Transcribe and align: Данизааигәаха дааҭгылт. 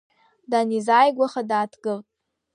Данизааигәаха 0.49 1.41
дааҭгылт. 1.49 2.07